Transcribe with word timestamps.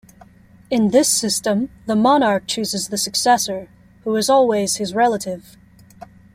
In 0.71 0.89
this 0.89 1.07
system, 1.07 1.69
the 1.85 1.95
monarch 1.95 2.47
chooses 2.47 2.87
the 2.87 2.97
successor, 2.97 3.69
who 4.03 4.15
is 4.15 4.31
always 4.31 4.77
his 4.77 4.95
relative. 4.95 5.55